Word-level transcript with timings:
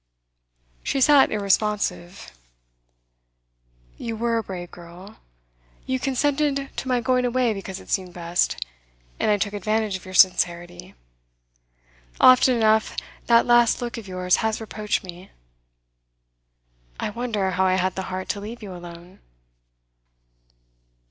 She 0.81 0.99
sat 0.99 1.31
irresponsive. 1.31 2.31
'You 3.99 4.15
were 4.15 4.39
a 4.39 4.43
brave 4.43 4.71
girl. 4.71 5.17
You 5.85 5.99
consented 5.99 6.71
to 6.77 6.87
my 6.87 7.01
going 7.01 7.23
away 7.23 7.53
because 7.53 7.79
it 7.79 7.87
seemed 7.87 8.11
best, 8.11 8.65
and 9.19 9.29
I 9.29 9.37
took 9.37 9.53
advantage 9.53 9.95
of 9.95 10.05
your 10.05 10.15
sincerity. 10.15 10.95
Often 12.19 12.55
enough 12.55 12.97
that 13.27 13.45
last 13.45 13.79
look 13.79 13.95
of 13.99 14.07
yours 14.07 14.37
has 14.37 14.59
reproached 14.59 15.03
me. 15.03 15.29
I 16.99 17.11
wonder 17.11 17.51
how 17.51 17.65
I 17.67 17.75
had 17.75 17.93
the 17.93 18.09
heart 18.09 18.27
to 18.29 18.39
leave 18.41 18.63
you 18.63 18.73
alone. 18.73 19.19